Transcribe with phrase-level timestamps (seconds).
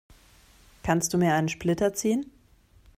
[0.81, 2.31] Kannst du mir einen Splitter ziehen?